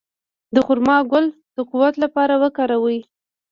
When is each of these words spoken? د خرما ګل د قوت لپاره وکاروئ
د 0.55 0.57
خرما 0.65 0.97
ګل 1.11 1.25
د 1.55 1.57
قوت 1.69 1.93
لپاره 2.03 2.33
وکاروئ 2.43 2.99